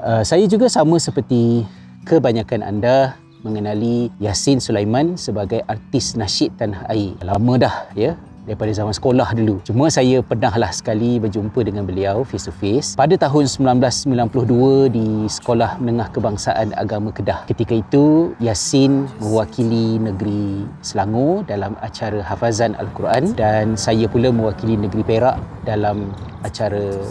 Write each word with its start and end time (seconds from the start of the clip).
Uh, 0.00 0.20
saya 0.20 0.44
juga 0.44 0.68
sama 0.68 1.00
seperti 1.00 1.64
kebanyakan 2.04 2.60
anda 2.60 3.16
mengenali 3.40 4.10
Yasin 4.18 4.58
Sulaiman 4.58 5.14
sebagai 5.14 5.62
artis 5.70 6.18
nasyid 6.18 6.52
tanah 6.58 6.84
air. 6.90 7.14
Lama 7.22 7.54
dah 7.56 7.88
ya 7.94 8.18
daripada 8.46 8.70
zaman 8.70 8.94
sekolah 8.94 9.34
dulu. 9.34 9.58
Cuma 9.66 9.90
saya 9.90 10.22
pernahlah 10.22 10.70
sekali 10.70 11.18
berjumpa 11.18 11.66
dengan 11.66 11.82
beliau 11.82 12.22
face 12.22 12.46
to 12.46 12.54
face 12.54 12.94
pada 12.94 13.18
tahun 13.18 13.50
1992 13.50 14.94
di 14.94 15.26
Sekolah 15.26 15.82
Menengah 15.82 16.14
Kebangsaan 16.14 16.70
Agama 16.78 17.10
Kedah. 17.10 17.42
Ketika 17.50 17.74
itu 17.74 18.32
Yasin 18.38 19.10
mewakili 19.18 19.98
negeri 19.98 20.62
Selangor 20.80 21.42
dalam 21.50 21.74
acara 21.82 22.22
hafazan 22.22 22.78
Al-Quran 22.78 23.34
dan 23.34 23.74
saya 23.74 24.06
pula 24.06 24.30
mewakili 24.30 24.78
negeri 24.78 25.02
Perak 25.02 25.42
dalam 25.66 26.14
acara 26.46 27.02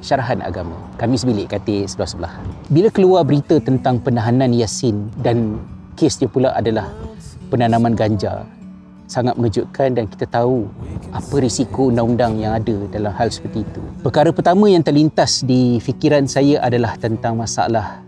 syarahan 0.00 0.42
agama. 0.42 0.74
Kami 0.96 1.14
sebilik 1.18 1.50
katil 1.50 1.86
sebelah-sebelah. 1.86 2.32
Bila 2.70 2.88
keluar 2.90 3.22
berita 3.26 3.58
tentang 3.58 3.98
penahanan 4.02 4.54
Yasin 4.54 5.10
dan 5.22 5.58
kes 5.98 6.22
dia 6.22 6.30
pula 6.30 6.54
adalah 6.54 6.90
penanaman 7.50 7.96
ganja 7.98 8.46
sangat 9.08 9.40
mengejutkan 9.40 9.96
dan 9.96 10.04
kita 10.04 10.28
tahu 10.28 10.68
apa 11.16 11.34
risiko 11.40 11.88
undang-undang 11.88 12.36
yang 12.36 12.52
ada 12.60 12.76
dalam 12.92 13.10
hal 13.16 13.32
seperti 13.32 13.64
itu. 13.64 13.80
Perkara 14.04 14.28
pertama 14.30 14.68
yang 14.68 14.84
terlintas 14.84 15.42
di 15.42 15.80
fikiran 15.80 16.28
saya 16.28 16.60
adalah 16.60 16.94
tentang 17.00 17.40
masalah 17.40 18.04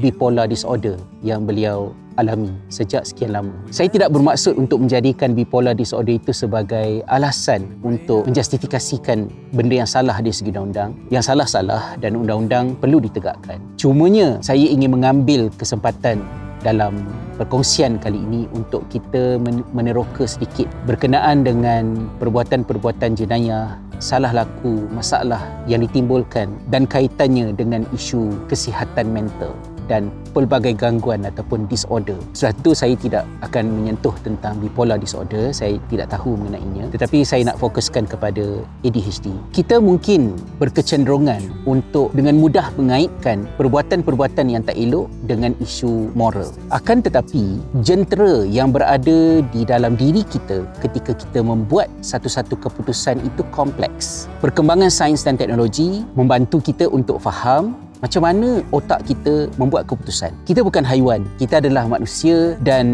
bipolar 0.00 0.48
disorder 0.48 0.96
yang 1.20 1.44
beliau 1.44 1.92
alami 2.18 2.52
sejak 2.68 3.06
sekian 3.06 3.32
lama. 3.32 3.54
Saya 3.72 3.88
tidak 3.88 4.12
bermaksud 4.12 4.56
untuk 4.60 4.82
menjadikan 4.82 5.32
bipolar 5.32 5.72
disorder 5.72 6.16
itu 6.20 6.32
sebagai 6.36 7.04
alasan 7.08 7.64
untuk 7.80 8.28
menjustifikasikan 8.28 9.32
benda 9.56 9.84
yang 9.84 9.88
salah 9.88 10.20
di 10.20 10.32
segi 10.32 10.52
undang-undang. 10.52 10.96
Yang 11.08 11.32
salah-salah 11.32 11.96
dan 12.00 12.18
undang-undang 12.18 12.76
perlu 12.76 13.00
ditegakkan. 13.00 13.60
Cumanya 13.80 14.40
saya 14.44 14.60
ingin 14.60 14.92
mengambil 14.92 15.48
kesempatan 15.54 16.20
dalam 16.60 16.92
perkongsian 17.40 17.96
kali 17.96 18.20
ini 18.20 18.44
untuk 18.52 18.84
kita 18.92 19.40
meneroka 19.72 20.28
sedikit 20.28 20.68
berkenaan 20.84 21.40
dengan 21.40 22.04
perbuatan-perbuatan 22.20 23.16
jenayah, 23.16 23.80
salah 23.96 24.32
laku, 24.32 24.84
masalah 24.92 25.40
yang 25.64 25.80
ditimbulkan 25.80 26.52
dan 26.68 26.84
kaitannya 26.84 27.56
dengan 27.56 27.88
isu 27.96 28.44
kesihatan 28.44 29.08
mental 29.08 29.56
dan 29.90 30.14
pelbagai 30.30 30.78
gangguan 30.78 31.26
ataupun 31.26 31.66
disorder. 31.66 32.14
Sebab 32.38 32.54
itu 32.62 32.70
saya 32.78 32.94
tidak 32.94 33.24
akan 33.42 33.66
menyentuh 33.74 34.14
tentang 34.22 34.54
bipolar 34.62 34.94
disorder, 35.02 35.50
saya 35.50 35.74
tidak 35.90 36.14
tahu 36.14 36.38
mengenainya. 36.38 36.86
Tetapi 36.94 37.26
saya 37.26 37.50
nak 37.50 37.58
fokuskan 37.58 38.06
kepada 38.06 38.62
ADHD. 38.86 39.34
Kita 39.50 39.82
mungkin 39.82 40.38
berkecenderungan 40.62 41.66
untuk 41.66 42.14
dengan 42.14 42.38
mudah 42.38 42.70
mengaitkan 42.78 43.50
perbuatan-perbuatan 43.58 44.46
yang 44.46 44.62
tak 44.62 44.78
elok 44.78 45.10
dengan 45.26 45.58
isu 45.58 46.14
moral. 46.14 46.46
Akan 46.70 47.02
tetapi, 47.02 47.58
jentera 47.82 48.46
yang 48.46 48.70
berada 48.70 49.42
di 49.42 49.66
dalam 49.66 49.98
diri 49.98 50.22
kita 50.22 50.62
ketika 50.78 51.10
kita 51.18 51.42
membuat 51.42 51.90
satu-satu 51.98 52.54
keputusan 52.62 53.18
itu 53.26 53.42
kompleks. 53.50 54.30
Perkembangan 54.38 54.92
sains 54.92 55.26
dan 55.26 55.34
teknologi 55.34 56.06
membantu 56.14 56.62
kita 56.62 56.86
untuk 56.86 57.18
faham 57.18 57.89
macam 58.00 58.24
mana 58.24 58.64
otak 58.72 59.04
kita 59.04 59.48
membuat 59.60 59.86
keputusan. 59.88 60.32
Kita 60.48 60.64
bukan 60.64 60.84
haiwan, 60.84 61.24
kita 61.36 61.60
adalah 61.60 61.84
manusia 61.86 62.56
dan 62.64 62.86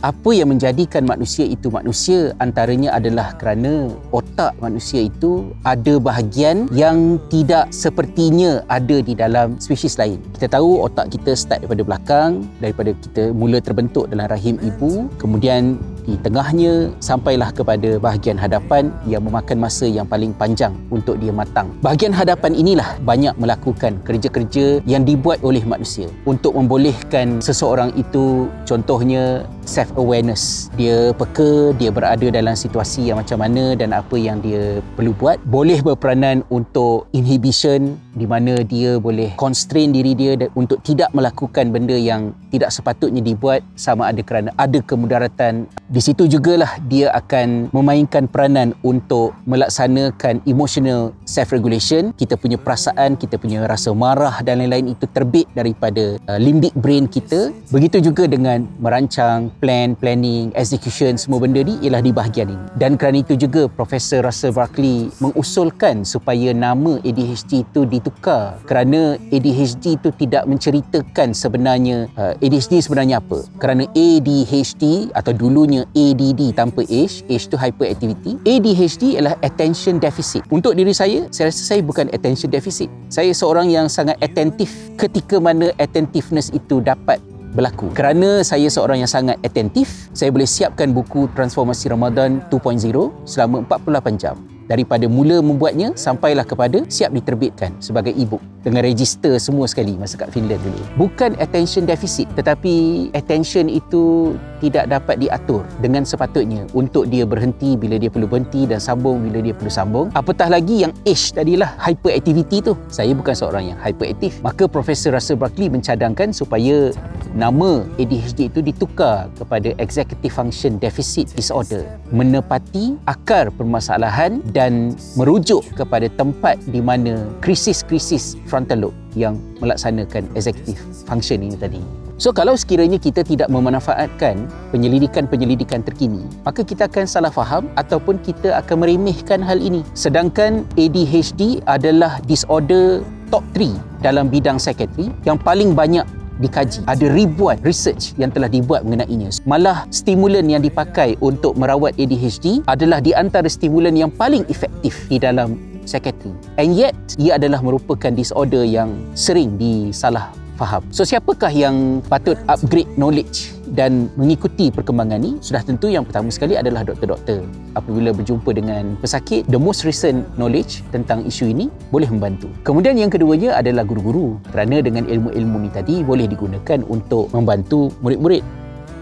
apa 0.00 0.32
yang 0.32 0.52
menjadikan 0.52 1.04
manusia 1.04 1.44
itu 1.44 1.68
manusia 1.68 2.32
antaranya 2.40 2.96
adalah 2.96 3.36
kerana 3.36 3.92
otak 4.10 4.56
manusia 4.58 5.06
itu 5.06 5.52
ada 5.62 6.00
bahagian 6.00 6.68
yang 6.72 7.20
tidak 7.28 7.68
sepertinya 7.70 8.64
ada 8.72 9.04
di 9.04 9.12
dalam 9.12 9.60
spesies 9.60 10.00
lain. 10.00 10.20
Kita 10.36 10.56
tahu 10.56 10.84
otak 10.84 11.12
kita 11.12 11.36
start 11.36 11.64
daripada 11.64 11.84
belakang, 11.84 12.44
daripada 12.60 12.90
kita 12.96 13.32
mula 13.36 13.60
terbentuk 13.60 14.08
dalam 14.08 14.26
rahim 14.26 14.56
ibu, 14.64 15.06
kemudian 15.20 15.76
di 16.06 16.14
tengahnya 16.22 16.94
sampailah 17.02 17.50
kepada 17.50 17.98
bahagian 17.98 18.38
hadapan 18.38 18.94
yang 19.04 19.26
memakan 19.26 19.58
masa 19.58 19.84
yang 19.90 20.06
paling 20.06 20.30
panjang 20.32 20.72
untuk 20.88 21.18
dia 21.18 21.34
matang. 21.34 21.68
Bahagian 21.82 22.14
hadapan 22.14 22.54
inilah 22.54 22.96
banyak 23.02 23.34
melakukan 23.36 23.98
kerja-kerja 24.06 24.80
yang 24.86 25.02
dibuat 25.02 25.42
oleh 25.42 25.66
manusia 25.66 26.06
untuk 26.24 26.54
membolehkan 26.54 27.42
seseorang 27.42 27.90
itu 27.98 28.46
contohnya 28.64 29.44
self 29.66 29.90
awareness. 29.98 30.70
Dia 30.78 31.10
peka, 31.12 31.74
dia 31.76 31.90
berada 31.90 32.30
dalam 32.30 32.54
situasi 32.54 33.10
yang 33.10 33.18
macam 33.18 33.42
mana 33.42 33.74
dan 33.74 33.90
apa 33.90 34.14
yang 34.14 34.38
dia 34.38 34.78
perlu 34.94 35.12
buat. 35.18 35.42
Boleh 35.44 35.82
berperanan 35.82 36.46
untuk 36.48 37.10
inhibition 37.10 37.98
di 38.14 38.24
mana 38.24 38.62
dia 38.62 38.96
boleh 38.96 39.34
constrain 39.36 39.90
diri 39.90 40.14
dia 40.14 40.38
untuk 40.54 40.80
tidak 40.86 41.10
melakukan 41.12 41.74
benda 41.74 41.98
yang 41.98 42.32
tidak 42.48 42.72
sepatutnya 42.72 43.20
dibuat 43.20 43.60
sama 43.74 44.08
ada 44.08 44.22
kerana 44.22 44.54
ada 44.56 44.78
kemudaratan 44.80 45.68
di 45.96 46.04
situ 46.04 46.28
jugalah 46.28 46.76
dia 46.92 47.08
akan 47.16 47.72
memainkan 47.72 48.28
peranan 48.28 48.76
untuk 48.84 49.32
melaksanakan 49.48 50.44
emotional 50.44 51.16
self 51.24 51.56
regulation 51.56 52.12
kita 52.20 52.36
punya 52.36 52.60
perasaan 52.60 53.16
kita 53.16 53.40
punya 53.40 53.64
rasa 53.64 53.96
marah 53.96 54.44
dan 54.44 54.60
lain-lain 54.60 54.92
itu 54.92 55.08
terbit 55.08 55.48
daripada 55.56 56.20
uh, 56.28 56.36
limbic 56.36 56.76
brain 56.76 57.08
kita. 57.08 57.48
Begitu 57.72 58.12
juga 58.12 58.28
dengan 58.28 58.68
merancang 58.76 59.48
plan 59.56 59.96
planning 59.96 60.52
execution 60.52 61.16
semua 61.16 61.40
benda 61.40 61.64
ni 61.64 61.80
ialah 61.80 62.04
di 62.04 62.12
bahagian 62.12 62.52
ini. 62.52 62.66
Dan 62.76 63.00
kerana 63.00 63.24
itu 63.24 63.32
juga 63.32 63.64
Profesor 63.64 64.20
Russell 64.20 64.52
Barkley 64.52 65.08
mengusulkan 65.24 66.04
supaya 66.04 66.52
nama 66.52 67.00
ADHD 67.08 67.64
itu 67.64 67.88
ditukar. 67.88 68.60
Kerana 68.68 69.16
ADHD 69.32 69.96
itu 69.96 70.12
tidak 70.12 70.44
menceritakan 70.44 71.32
sebenarnya 71.32 72.12
uh, 72.20 72.36
ADHD 72.44 72.84
sebenarnya 72.84 73.24
apa. 73.24 73.48
Kerana 73.56 73.88
ADHD 73.96 75.08
atau 75.16 75.32
dulunya 75.32 75.85
ADD 75.94 76.56
tanpa 76.56 76.82
H, 76.88 77.22
H 77.28 77.46
tu 77.46 77.54
hyperactivity. 77.54 78.40
ADHD 78.42 79.20
adalah 79.20 79.38
attention 79.44 80.02
deficit. 80.02 80.42
Untuk 80.50 80.74
diri 80.74 80.90
saya, 80.96 81.28
saya 81.30 81.52
rasa 81.52 81.62
saya 81.62 81.80
bukan 81.84 82.10
attention 82.10 82.50
deficit. 82.50 82.90
Saya 83.12 83.30
seorang 83.30 83.70
yang 83.70 83.86
sangat 83.86 84.16
attentif 84.24 84.72
ketika 84.96 85.38
mana 85.38 85.70
attentiveness 85.76 86.50
itu 86.50 86.82
dapat 86.82 87.22
berlaku. 87.54 87.92
Kerana 87.94 88.40
saya 88.40 88.66
seorang 88.66 89.04
yang 89.04 89.10
sangat 89.10 89.38
attentif, 89.44 90.08
saya 90.16 90.32
boleh 90.32 90.48
siapkan 90.48 90.90
buku 90.90 91.28
Transformasi 91.32 91.92
Ramadan 91.92 92.42
2.0 92.50 92.82
selama 93.28 93.62
48 93.64 94.16
jam 94.18 94.55
daripada 94.66 95.06
mula 95.06 95.38
membuatnya 95.42 95.94
sampailah 95.94 96.46
kepada 96.46 96.82
siap 96.90 97.14
diterbitkan 97.14 97.74
sebagai 97.78 98.14
e-book 98.14 98.42
dengan 98.66 98.82
register 98.82 99.38
semua 99.38 99.70
sekali 99.70 99.94
masa 99.94 100.18
kat 100.18 100.34
Finland 100.34 100.58
dulu. 100.62 100.82
Bukan 101.06 101.38
attention 101.38 101.86
deficit 101.86 102.26
tetapi 102.34 103.08
attention 103.14 103.70
itu 103.70 104.34
tidak 104.58 104.90
dapat 104.90 105.22
diatur 105.22 105.62
dengan 105.78 106.02
sepatutnya 106.02 106.66
untuk 106.74 107.06
dia 107.06 107.22
berhenti 107.22 107.78
bila 107.78 108.00
dia 108.00 108.10
perlu 108.10 108.26
berhenti 108.26 108.66
dan 108.66 108.82
sambung 108.82 109.22
bila 109.22 109.38
dia 109.38 109.54
perlu 109.54 109.70
sambung. 109.70 110.06
Apatah 110.18 110.50
lagi 110.50 110.82
yang 110.82 110.92
H 111.06 111.36
tadilah 111.36 111.78
hyperactivity 111.78 112.64
tu. 112.64 112.72
Saya 112.90 113.14
bukan 113.14 113.34
seorang 113.36 113.74
yang 113.74 113.78
hyperaktif. 113.78 114.42
Maka 114.42 114.66
Profesor 114.66 115.14
Russell 115.14 115.38
Barkley 115.38 115.70
mencadangkan 115.70 116.34
supaya 116.34 116.90
nama 117.36 117.84
ADHD 118.00 118.48
itu 118.50 118.60
ditukar 118.64 119.28
kepada 119.36 119.76
Executive 119.76 120.32
Function 120.32 120.80
Deficit 120.80 121.30
Disorder 121.36 121.84
menepati 122.10 122.96
akar 123.04 123.52
permasalahan 123.52 124.40
dan 124.56 124.96
merujuk 125.20 125.60
kepada 125.76 126.08
tempat 126.16 126.56
di 126.72 126.80
mana 126.80 127.28
krisis-krisis 127.44 128.40
frontal 128.48 128.88
lobe 128.88 128.96
yang 129.12 129.36
melaksanakan 129.60 130.24
executive 130.32 130.80
function 131.04 131.44
ini 131.44 131.60
tadi. 131.60 131.84
So 132.16 132.32
kalau 132.32 132.56
sekiranya 132.56 132.96
kita 132.96 133.20
tidak 133.20 133.52
memanfaatkan 133.52 134.48
penyelidikan-penyelidikan 134.72 135.84
terkini, 135.84 136.24
maka 136.48 136.64
kita 136.64 136.88
akan 136.88 137.04
salah 137.04 137.28
faham 137.28 137.68
ataupun 137.76 138.16
kita 138.24 138.56
akan 138.56 138.88
meremehkan 138.88 139.44
hal 139.44 139.60
ini. 139.60 139.84
Sedangkan 139.92 140.64
ADHD 140.80 141.60
adalah 141.68 142.16
disorder 142.24 143.04
top 143.28 143.44
3 143.52 144.00
dalam 144.00 144.32
bidang 144.32 144.56
psikiatri 144.56 145.12
yang 145.28 145.36
paling 145.36 145.76
banyak 145.76 146.08
dikaji. 146.38 146.84
Ada 146.86 147.06
ribuan 147.10 147.56
research 147.64 148.12
yang 148.20 148.30
telah 148.30 148.50
dibuat 148.50 148.84
mengenainya. 148.84 149.32
Malah 149.48 149.88
stimulan 149.88 150.46
yang 150.46 150.60
dipakai 150.60 151.16
untuk 151.24 151.56
merawat 151.56 151.96
ADHD 151.96 152.62
adalah 152.68 153.00
di 153.00 153.16
antara 153.16 153.48
stimulan 153.48 153.96
yang 153.96 154.12
paling 154.12 154.44
efektif 154.52 155.08
di 155.08 155.16
dalam 155.16 155.56
psikiatri. 155.86 156.34
And 156.60 156.74
yet, 156.74 156.94
ia 157.16 157.38
adalah 157.40 157.62
merupakan 157.62 158.12
disorder 158.12 158.66
yang 158.66 158.92
sering 159.14 159.56
disalah 159.56 160.34
faham. 160.56 160.82
So 160.90 161.04
siapakah 161.04 161.52
yang 161.52 162.00
patut 162.08 162.40
upgrade 162.48 162.90
knowledge 162.96 163.55
dan 163.74 164.06
mengikuti 164.14 164.70
perkembangan 164.70 165.18
ini? 165.18 165.42
Sudah 165.42 165.62
tentu 165.66 165.90
yang 165.90 166.06
pertama 166.06 166.30
sekali 166.30 166.54
adalah 166.54 166.86
doktor-doktor. 166.86 167.42
Apabila 167.74 168.14
berjumpa 168.14 168.54
dengan 168.54 168.94
pesakit, 169.02 169.44
the 169.50 169.58
most 169.58 169.82
recent 169.82 170.22
knowledge 170.38 170.86
tentang 170.94 171.26
isu 171.26 171.50
ini 171.50 171.66
boleh 171.90 172.06
membantu. 172.06 172.46
Kemudian 172.62 172.94
yang 172.94 173.10
keduanya 173.10 173.58
adalah 173.58 173.82
guru-guru. 173.82 174.38
Kerana 174.54 174.78
dengan 174.78 175.10
ilmu-ilmu 175.10 175.66
ini 175.66 175.70
tadi 175.74 175.94
boleh 176.06 176.30
digunakan 176.30 176.80
untuk 176.86 177.28
membantu 177.34 177.90
murid-murid 178.00 178.40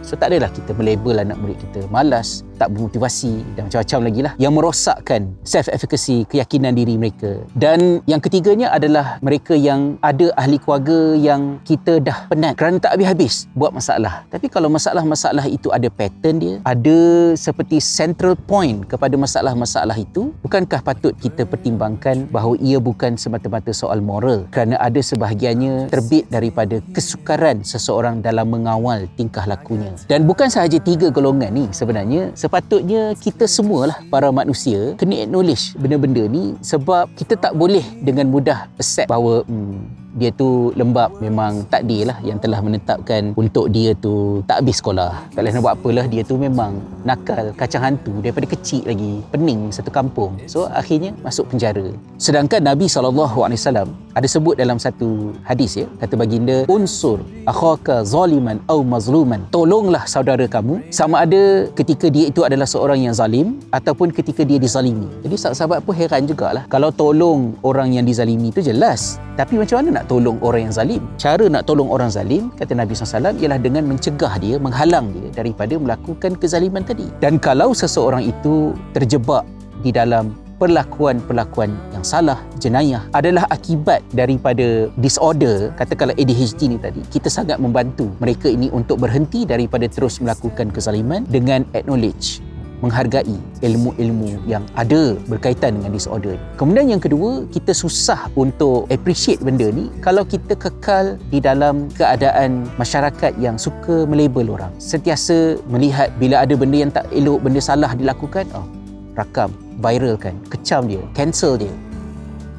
So 0.05 0.21
tak 0.21 0.37
adalah 0.37 0.53
kita 0.53 0.77
melabel 0.77 1.25
anak 1.25 1.41
murid 1.41 1.57
kita 1.57 1.89
malas, 1.89 2.45
tak 2.61 2.77
bermotivasi 2.77 3.41
dan 3.57 3.73
macam-macam 3.73 4.01
lagi 4.05 4.21
lah 4.21 4.33
yang 4.37 4.53
merosakkan 4.53 5.33
self-efficacy, 5.49 6.29
keyakinan 6.29 6.77
diri 6.77 7.01
mereka. 7.01 7.41
Dan 7.57 8.05
yang 8.05 8.21
ketiganya 8.21 8.69
adalah 8.69 9.17
mereka 9.25 9.57
yang 9.57 9.97
ada 10.05 10.29
ahli 10.37 10.61
keluarga 10.61 11.17
yang 11.17 11.57
kita 11.65 12.05
dah 12.05 12.29
penat 12.29 12.53
kerana 12.61 12.77
tak 12.77 13.01
habis-habis 13.01 13.49
buat 13.57 13.73
masalah. 13.73 14.29
Tapi 14.29 14.53
kalau 14.53 14.69
masalah-masalah 14.69 15.49
itu 15.49 15.73
ada 15.73 15.89
pattern 15.89 16.37
dia, 16.37 16.55
ada 16.69 16.97
seperti 17.33 17.81
central 17.81 18.37
point 18.37 18.85
kepada 18.85 19.17
masalah-masalah 19.17 19.97
itu, 19.97 20.37
bukankah 20.45 20.85
patut 20.85 21.17
kita 21.17 21.49
pertimbangkan 21.49 22.29
bahawa 22.29 22.61
ia 22.61 22.77
bukan 22.77 23.17
semata-mata 23.17 23.73
soal 23.73 24.05
moral 24.05 24.45
kerana 24.53 24.77
ada 24.77 25.01
sebahagiannya 25.01 25.89
terbit 25.89 26.29
daripada 26.29 26.85
kesukaran 26.93 27.65
seseorang 27.65 28.21
dalam 28.21 28.53
mengawal 28.53 29.09
tingkah 29.17 29.49
lakunya. 29.49 29.94
Dan 30.11 30.29
bukan 30.29 30.51
sahaja 30.53 30.77
tiga 30.83 31.09
golongan 31.09 31.51
ni 31.55 31.65
sebenarnya 31.71 32.35
sepatutnya 32.37 33.15
kita 33.17 33.49
semualah 33.49 34.03
para 34.11 34.29
manusia 34.35 34.99
kena 34.99 35.25
acknowledge 35.25 35.73
benda-benda 35.79 36.27
ni 36.29 36.59
sebab 36.61 37.09
kita 37.15 37.39
tak 37.39 37.53
boleh 37.57 37.83
dengan 38.03 38.29
mudah 38.29 38.67
accept 38.77 39.09
bahawa 39.09 39.47
hmm, 39.47 40.04
dia 40.15 40.31
tu 40.31 40.71
lembab 40.79 41.11
memang 41.19 41.67
takdir 41.67 42.07
lah 42.07 42.19
yang 42.23 42.39
telah 42.39 42.63
menetapkan 42.63 43.35
untuk 43.35 43.69
dia 43.75 43.93
tu 43.99 44.41
tak 44.47 44.63
habis 44.63 44.79
sekolah. 44.79 45.35
Tak 45.35 45.43
boleh 45.43 45.53
nak 45.53 45.63
buat 45.63 45.75
apalah 45.75 46.07
dia 46.07 46.23
tu 46.23 46.39
memang 46.39 46.79
nakal 47.03 47.51
kacang 47.59 47.83
hantu 47.83 48.23
daripada 48.23 48.47
kecil 48.47 48.87
lagi 48.87 49.21
pening 49.35 49.75
satu 49.75 49.91
kampung. 49.91 50.39
So 50.47 50.71
akhirnya 50.71 51.13
masuk 51.27 51.51
penjara. 51.51 51.91
Sedangkan 52.17 52.63
Nabi 52.63 52.87
SAW 52.87 53.91
ada 54.15 54.27
sebut 54.31 54.55
dalam 54.55 54.79
satu 54.79 55.35
hadis 55.43 55.75
ya 55.75 55.87
kata 55.99 56.15
baginda 56.15 56.63
unsur 56.71 57.19
akhaka 57.51 58.07
zaliman 58.07 58.63
au 58.71 58.87
mazluman 58.87 59.43
tolonglah 59.51 60.07
saudara 60.07 60.47
kamu 60.47 60.87
sama 60.95 61.27
ada 61.27 61.67
ketika 61.75 62.07
dia 62.07 62.31
itu 62.31 62.47
adalah 62.47 62.65
seorang 62.65 63.03
yang 63.03 63.15
zalim 63.15 63.59
ataupun 63.75 64.15
ketika 64.15 64.47
dia 64.47 64.63
dizalimi. 64.63 65.11
Jadi 65.27 65.35
sahabat-sahabat 65.35 65.79
pun 65.83 65.95
heran 65.99 66.23
jugalah 66.31 66.65
kalau 66.71 66.95
tolong 66.95 67.59
orang 67.67 67.91
yang 67.99 68.07
dizalimi 68.07 68.55
itu 68.55 68.63
jelas 68.63 69.19
tapi 69.35 69.59
macam 69.59 69.83
mana 69.83 70.01
nak 70.01 70.04
tolong 70.07 70.37
orang 70.45 70.69
yang 70.69 70.75
zalim? 70.75 71.03
Cara 71.17 71.49
nak 71.49 71.65
tolong 71.65 71.89
orang 71.89 72.13
zalim, 72.13 72.53
kata 72.55 72.77
Nabi 72.77 72.93
SAW, 72.93 73.35
ialah 73.41 73.59
dengan 73.59 73.89
mencegah 73.89 74.37
dia, 74.39 74.61
menghalang 74.61 75.11
dia 75.17 75.33
daripada 75.33 75.75
melakukan 75.81 76.37
kezaliman 76.37 76.85
tadi. 76.85 77.09
Dan 77.19 77.41
kalau 77.41 77.73
seseorang 77.73 78.25
itu 78.29 78.77
terjebak 78.93 79.49
di 79.81 79.91
dalam 79.91 80.37
perlakuan-perlakuan 80.63 81.73
yang 81.91 82.05
salah, 82.07 82.39
jenayah 82.63 83.03
adalah 83.17 83.49
akibat 83.51 84.05
daripada 84.15 84.87
disorder, 85.01 85.75
katakanlah 85.75 86.15
ADHD 86.15 86.71
ni 86.71 86.79
tadi, 86.79 87.03
kita 87.11 87.27
sangat 87.27 87.59
membantu 87.59 88.13
mereka 88.23 88.47
ini 88.47 88.71
untuk 88.71 89.03
berhenti 89.03 89.43
daripada 89.49 89.91
terus 89.91 90.23
melakukan 90.23 90.71
kezaliman 90.71 91.27
dengan 91.27 91.67
acknowledge 91.75 92.44
menghargai 92.85 93.41
ilmu-ilmu 93.65 94.45
yang 94.45 94.61
ada 94.77 95.17
berkaitan 95.25 95.81
dengan 95.81 95.97
disorder. 95.97 96.37
Kemudian 96.61 96.93
yang 96.93 97.01
kedua, 97.01 97.49
kita 97.49 97.73
susah 97.73 98.29
untuk 98.37 98.85
appreciate 98.93 99.41
benda 99.41 99.73
ni 99.73 99.89
kalau 100.05 100.29
kita 100.29 100.53
kekal 100.53 101.17
di 101.33 101.41
dalam 101.41 101.89
keadaan 101.97 102.69
masyarakat 102.77 103.33
yang 103.41 103.57
suka 103.57 104.05
melabel 104.05 104.53
orang. 104.53 104.73
Sentiasa 104.77 105.57
melihat 105.73 106.13
bila 106.21 106.45
ada 106.45 106.53
benda 106.53 106.77
yang 106.77 106.93
tak 106.93 107.09
elok, 107.09 107.41
benda 107.41 107.65
salah 107.65 107.97
dilakukan, 107.97 108.45
oh, 108.53 108.69
rakam, 109.17 109.49
viral 109.81 110.21
kan, 110.21 110.37
kecam 110.53 110.85
dia, 110.85 111.01
cancel 111.17 111.57
dia. 111.57 111.73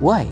Why? 0.02 0.26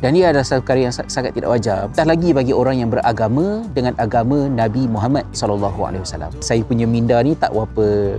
Dan 0.00 0.16
ia 0.16 0.32
adalah 0.32 0.48
satu 0.48 0.64
perkara 0.64 0.88
yang 0.88 0.94
sangat 0.96 1.36
tidak 1.36 1.52
wajar. 1.52 1.92
Tak 1.92 2.08
lagi 2.08 2.32
bagi 2.32 2.56
orang 2.56 2.80
yang 2.80 2.88
beragama 2.88 3.68
dengan 3.76 3.92
agama 4.00 4.48
Nabi 4.48 4.88
Muhammad 4.88 5.28
wasallam. 5.36 6.32
Saya 6.40 6.64
punya 6.64 6.88
minda 6.88 7.20
ni 7.20 7.36
tak 7.36 7.52
apa 7.52 8.16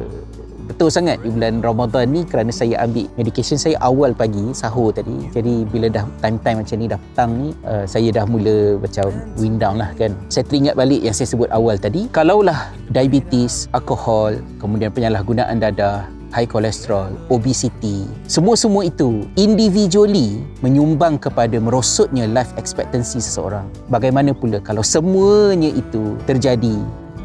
betul 0.71 0.88
sangat 0.88 1.19
di 1.19 1.27
bulan 1.27 1.59
Ramadan 1.59 2.15
ni 2.15 2.23
kerana 2.23 2.47
saya 2.47 2.79
ambil 2.79 3.12
medication 3.19 3.59
saya 3.59 3.75
awal 3.83 4.15
pagi 4.15 4.56
sahur 4.56 4.95
tadi. 4.95 5.27
Jadi 5.35 5.68
bila 5.68 5.91
dah 5.91 6.07
time-time 6.23 6.63
macam 6.63 6.75
ni 6.79 6.88
dah 6.88 7.00
petang 7.00 7.31
ni 7.35 7.50
uh, 7.68 7.83
saya 7.83 8.07
dah 8.15 8.23
mula 8.23 8.79
macam 8.79 9.12
wind 9.35 9.59
down 9.59 9.75
lah 9.75 9.91
kan. 10.00 10.15
Saya 10.31 10.47
teringat 10.47 10.79
balik 10.79 11.03
yang 11.03 11.12
saya 11.12 11.27
sebut 11.27 11.51
awal 11.51 11.75
tadi 11.75 12.07
kalaulah 12.15 12.71
diabetes, 12.88 13.68
alkohol 13.75 14.39
kemudian 14.63 14.95
penyalahgunaan 14.95 15.59
dadah 15.59 16.07
high 16.31 16.47
cholesterol, 16.47 17.12
obesity, 17.27 18.07
semua-semua 18.23 18.88
itu 18.88 19.27
individually 19.35 20.39
menyumbang 20.63 21.19
kepada 21.19 21.59
merosotnya 21.59 22.23
life 22.31 22.56
expectancy 22.56 23.19
seseorang. 23.19 23.68
Bagaimana 23.91 24.31
pula 24.31 24.63
kalau 24.63 24.79
semuanya 24.79 25.68
itu 25.68 26.15
terjadi 26.23 26.79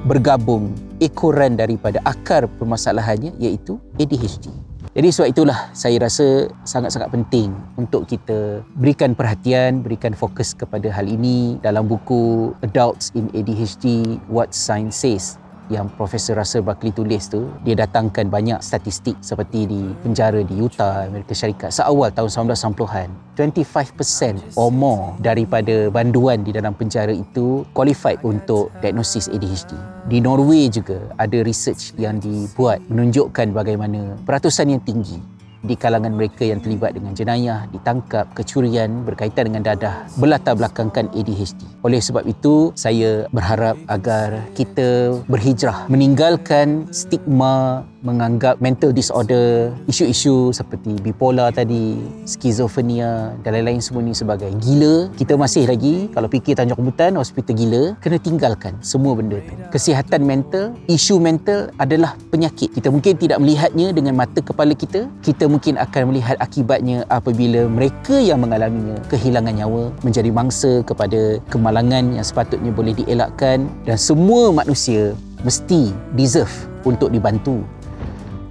bergabung 0.06 0.74
ekoran 1.00 1.56
daripada 1.56 2.00
akar 2.04 2.48
permasalahannya 2.60 3.36
iaitu 3.40 3.76
ADHD. 4.00 4.48
Jadi 4.96 5.12
sebab 5.12 5.28
itulah 5.28 5.58
saya 5.76 6.00
rasa 6.00 6.48
sangat-sangat 6.64 7.12
penting 7.12 7.52
untuk 7.76 8.08
kita 8.08 8.64
berikan 8.80 9.12
perhatian, 9.12 9.84
berikan 9.84 10.16
fokus 10.16 10.56
kepada 10.56 10.88
hal 10.88 11.04
ini 11.04 11.60
dalam 11.60 11.84
buku 11.84 12.56
Adults 12.64 13.12
in 13.12 13.28
ADHD 13.36 14.16
What 14.32 14.56
Science 14.56 14.96
Says 14.96 15.36
yang 15.68 15.90
Profesor 15.94 16.38
Russell 16.38 16.62
Buckley 16.62 16.94
tulis 16.94 17.26
tu 17.26 17.50
dia 17.66 17.74
datangkan 17.74 18.30
banyak 18.30 18.58
statistik 18.62 19.18
seperti 19.20 19.66
di 19.66 19.82
penjara 20.02 20.40
di 20.42 20.54
Utah 20.58 21.06
Amerika 21.06 21.34
Syarikat 21.34 21.74
seawal 21.74 22.14
tahun 22.14 22.30
1990-an 22.54 23.08
25% 23.36 24.56
or 24.56 24.72
more 24.72 25.18
daripada 25.20 25.92
banduan 25.92 26.40
di 26.40 26.56
dalam 26.56 26.72
penjara 26.72 27.12
itu 27.12 27.66
qualified 27.76 28.22
untuk 28.24 28.72
diagnosis 28.80 29.28
ADHD 29.28 29.76
di 30.06 30.22
Norway 30.22 30.70
juga 30.70 31.02
ada 31.18 31.42
research 31.42 31.92
yang 32.00 32.22
dibuat 32.22 32.80
menunjukkan 32.88 33.52
bagaimana 33.52 34.16
peratusan 34.24 34.72
yang 34.72 34.82
tinggi 34.86 35.35
di 35.66 35.74
kalangan 35.74 36.14
mereka 36.14 36.46
yang 36.46 36.62
terlibat 36.62 36.94
dengan 36.94 37.12
jenayah, 37.12 37.66
ditangkap, 37.74 38.30
kecurian 38.38 39.02
berkaitan 39.02 39.50
dengan 39.50 39.74
dadah 39.74 40.06
berlatar 40.16 40.54
belakangkan 40.54 41.10
ADHD. 41.10 41.58
Oleh 41.82 41.98
sebab 41.98 42.22
itu, 42.24 42.70
saya 42.78 43.26
berharap 43.34 43.74
agar 43.90 44.46
kita 44.54 45.18
berhijrah 45.26 45.90
meninggalkan 45.90 46.86
stigma 46.94 47.82
menganggap 48.06 48.62
mental 48.62 48.94
disorder, 48.94 49.74
isu-isu 49.90 50.54
seperti 50.54 50.94
bipolar 51.02 51.50
tadi, 51.50 51.98
skizofrenia 52.22 53.34
dan 53.42 53.58
lain-lain 53.58 53.82
semua 53.82 54.06
ni 54.06 54.14
sebagai 54.14 54.46
gila. 54.62 55.10
Kita 55.18 55.34
masih 55.34 55.66
lagi 55.66 56.06
kalau 56.14 56.30
fikir 56.30 56.54
Tanjung 56.54 56.78
Kebutan 56.78 57.18
hospital 57.18 57.58
gila, 57.58 57.82
kena 57.98 58.22
tinggalkan 58.22 58.78
semua 58.78 59.18
benda 59.18 59.42
tu. 59.42 59.52
Kesihatan 59.74 60.22
mental, 60.22 60.78
isu 60.86 61.18
mental 61.18 61.74
adalah 61.82 62.14
penyakit. 62.30 62.70
Kita 62.70 62.94
mungkin 62.94 63.18
tidak 63.18 63.42
melihatnya 63.42 63.90
dengan 63.90 64.14
mata 64.14 64.38
kepala 64.38 64.70
kita. 64.78 65.10
Kita 65.26 65.50
mungkin 65.50 65.74
akan 65.74 66.14
melihat 66.14 66.38
akibatnya 66.38 67.02
apabila 67.10 67.66
mereka 67.66 68.14
yang 68.22 68.38
mengalaminya 68.38 69.02
kehilangan 69.10 69.58
nyawa 69.58 69.90
menjadi 70.06 70.30
mangsa 70.30 70.86
kepada 70.86 71.42
kemalangan 71.50 72.14
yang 72.14 72.22
sepatutnya 72.22 72.70
boleh 72.70 72.94
dielakkan 72.94 73.66
dan 73.82 73.98
semua 73.98 74.54
manusia 74.54 75.16
mesti 75.42 75.90
deserve 76.14 76.52
untuk 76.86 77.10
dibantu 77.10 77.62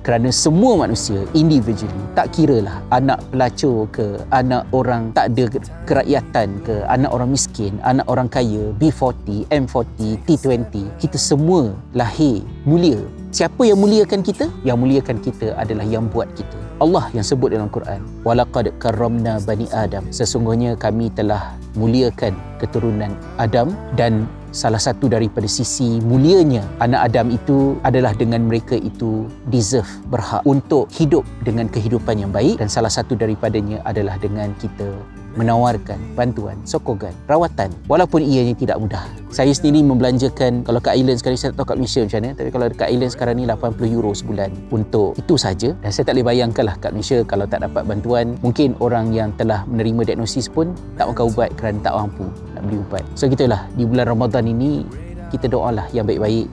kerana 0.05 0.29
semua 0.29 0.85
manusia 0.85 1.25
individually 1.33 2.05
tak 2.13 2.29
kira 2.29 2.61
lah 2.61 2.77
anak 2.93 3.17
pelacur 3.33 3.89
ke 3.89 4.21
anak 4.29 4.61
orang 4.69 5.09
tak 5.17 5.33
ada 5.33 5.49
kerakyatan 5.89 6.61
ke 6.61 6.85
anak 6.85 7.09
orang 7.09 7.33
miskin 7.33 7.73
anak 7.81 8.05
orang 8.05 8.29
kaya 8.29 8.69
B40 8.77 9.49
M40 9.49 10.21
T20 10.29 10.85
kita 11.01 11.17
semua 11.17 11.73
lahir 11.97 12.45
mulia. 12.69 13.01
Siapa 13.33 13.67
yang 13.67 13.81
muliakan 13.81 14.23
kita? 14.23 14.47
Yang 14.63 14.77
muliakan 14.79 15.17
kita 15.19 15.57
adalah 15.59 15.83
yang 15.83 16.07
buat 16.07 16.29
kita. 16.37 16.55
Allah 16.79 17.07
yang 17.11 17.25
sebut 17.25 17.51
dalam 17.51 17.67
Quran 17.67 18.03
walaqad 18.23 18.71
karramna 18.77 19.41
bani 19.43 19.65
adam. 19.73 20.05
Sesungguhnya 20.13 20.77
kami 20.77 21.09
telah 21.11 21.57
muliakan 21.75 22.35
keturunan 22.59 23.11
Adam 23.35 23.75
dan 23.99 24.27
salah 24.55 24.79
satu 24.79 25.11
daripada 25.11 25.43
sisi 25.51 25.99
mulianya 25.99 26.63
anak 26.79 27.11
Adam 27.11 27.27
itu 27.27 27.75
adalah 27.83 28.15
dengan 28.15 28.47
mereka 28.47 28.79
itu 28.79 29.27
deserve 29.51 29.91
berhak 30.07 30.39
untuk 30.47 30.87
hidup 30.95 31.27
dengan 31.43 31.67
kehidupan 31.67 32.23
yang 32.23 32.31
baik 32.31 32.63
dan 32.63 32.71
salah 32.71 32.89
satu 32.89 33.19
daripadanya 33.19 33.83
adalah 33.83 34.15
dengan 34.15 34.55
kita 34.55 34.87
menawarkan 35.35 35.99
bantuan, 36.15 36.55
sokongan, 36.63 37.11
rawatan 37.27 37.67
walaupun 37.91 38.23
ianya 38.23 38.55
tidak 38.55 38.79
mudah. 38.79 39.03
Saya 39.29 39.51
sendiri 39.51 39.83
membelanjakan 39.83 40.63
kalau 40.63 40.79
kat 40.79 40.95
Island 40.95 41.19
sekarang 41.19 41.35
saya 41.35 41.51
tak 41.51 41.57
tahu 41.59 41.67
kat 41.75 41.77
Malaysia 41.83 42.01
macam 42.07 42.19
mana 42.23 42.31
tapi 42.39 42.49
kalau 42.55 42.65
dekat 42.71 42.87
Island 42.95 43.11
sekarang 43.11 43.35
ni 43.35 43.43
80 43.43 43.95
euro 43.99 44.11
sebulan 44.15 44.49
untuk 44.71 45.11
itu 45.19 45.35
saja 45.35 45.75
dan 45.83 45.89
saya 45.91 46.07
tak 46.07 46.15
boleh 46.15 46.27
bayangkan 46.31 46.63
lah 46.71 46.75
kat 46.79 46.95
Malaysia 46.95 47.19
kalau 47.27 47.45
tak 47.45 47.67
dapat 47.67 47.83
bantuan 47.83 48.39
mungkin 48.39 48.79
orang 48.79 49.11
yang 49.11 49.35
telah 49.35 49.67
menerima 49.67 50.15
diagnosis 50.15 50.47
pun 50.47 50.71
tak 50.95 51.11
makan 51.11 51.27
ubat 51.35 51.51
kerana 51.59 51.77
tak 51.83 51.93
mampu 51.99 52.25
beli 52.65 52.81
ubat. 52.81 53.05
So 53.13 53.29
gitulah 53.29 53.69
di 53.77 53.85
bulan 53.85 54.09
Ramadan 54.09 54.49
ini 54.49 54.83
kita 55.29 55.49
doalah 55.49 55.85
yang 55.93 56.05
baik-baik 56.09 56.49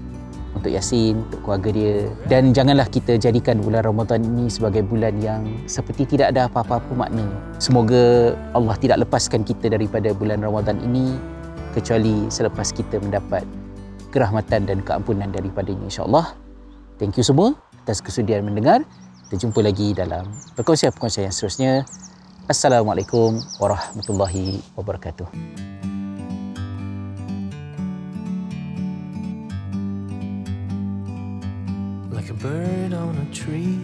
untuk 0.52 0.68
Yasin, 0.68 1.24
untuk 1.24 1.40
keluarga 1.48 1.70
dia 1.72 1.94
dan 2.28 2.52
janganlah 2.52 2.84
kita 2.86 3.16
jadikan 3.16 3.58
bulan 3.64 3.88
Ramadan 3.88 4.20
ini 4.20 4.52
sebagai 4.52 4.84
bulan 4.84 5.16
yang 5.18 5.48
seperti 5.64 6.04
tidak 6.04 6.36
ada 6.36 6.46
apa-apa 6.48 6.92
makna. 6.92 7.24
Semoga 7.56 8.36
Allah 8.52 8.76
tidak 8.76 9.08
lepaskan 9.08 9.42
kita 9.48 9.72
daripada 9.72 10.12
bulan 10.12 10.44
Ramadan 10.44 10.76
ini 10.84 11.16
kecuali 11.72 12.28
selepas 12.28 12.68
kita 12.70 13.00
mendapat 13.00 13.48
kerahmatan 14.12 14.68
dan 14.68 14.84
keampunan 14.84 15.32
daripadanya 15.32 15.88
insyaAllah. 15.88 16.36
Thank 17.00 17.16
you 17.16 17.24
semua 17.24 17.56
atas 17.82 18.04
kesudian 18.04 18.44
mendengar. 18.44 18.84
Kita 19.26 19.48
jumpa 19.48 19.64
lagi 19.64 19.96
dalam 19.96 20.28
perkongsian-perkongsian 20.54 21.32
yang 21.32 21.34
seterusnya. 21.34 21.72
Assalamualaikum 22.46 23.40
warahmatullahi 23.56 24.60
wabarakatuh. 24.76 25.91
Bird 32.42 32.92
on 32.92 33.16
a 33.18 33.32
tree 33.32 33.81